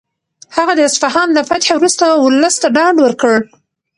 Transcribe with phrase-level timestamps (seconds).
[0.55, 3.35] هغه د اصفهان له فتحې وروسته ولس ته ډاډ ورکړ.